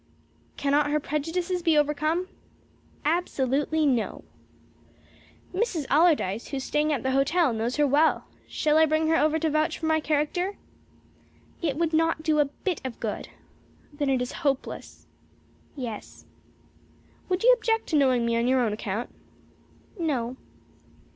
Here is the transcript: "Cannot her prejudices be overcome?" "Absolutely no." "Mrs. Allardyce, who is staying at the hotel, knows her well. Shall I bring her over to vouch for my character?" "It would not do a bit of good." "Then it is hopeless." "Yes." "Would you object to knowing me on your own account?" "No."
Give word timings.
"Cannot 0.57 0.89
her 0.89 0.99
prejudices 0.99 1.61
be 1.61 1.77
overcome?" 1.77 2.27
"Absolutely 3.05 3.85
no." 3.85 4.23
"Mrs. 5.53 5.85
Allardyce, 5.91 6.47
who 6.47 6.57
is 6.57 6.63
staying 6.63 6.91
at 6.91 7.03
the 7.03 7.11
hotel, 7.11 7.53
knows 7.53 7.75
her 7.75 7.85
well. 7.85 8.25
Shall 8.47 8.79
I 8.79 8.87
bring 8.87 9.09
her 9.09 9.15
over 9.15 9.37
to 9.37 9.47
vouch 9.47 9.77
for 9.77 9.85
my 9.85 9.99
character?" 9.99 10.57
"It 11.61 11.75
would 11.77 11.93
not 11.93 12.23
do 12.23 12.39
a 12.39 12.45
bit 12.45 12.81
of 12.83 12.99
good." 12.99 13.27
"Then 13.93 14.09
it 14.09 14.23
is 14.23 14.31
hopeless." 14.41 15.05
"Yes." 15.75 16.25
"Would 17.29 17.43
you 17.43 17.53
object 17.53 17.85
to 17.89 17.95
knowing 17.95 18.25
me 18.25 18.35
on 18.35 18.47
your 18.47 18.61
own 18.61 18.73
account?" 18.73 19.11
"No." 19.99 20.35